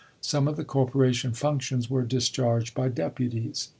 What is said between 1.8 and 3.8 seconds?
were discharged by deputies.